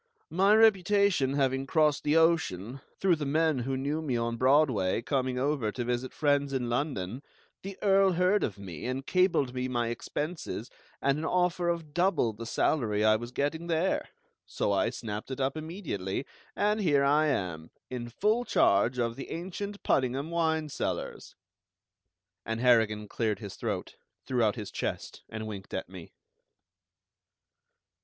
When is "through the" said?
2.99-3.23